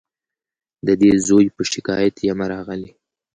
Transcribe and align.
د 0.85 0.89
دې 1.01 1.11
زوی 1.27 1.45
په 1.55 1.61
شکایت 1.71 2.15
یمه 2.27 2.45
راغلې 2.53 2.91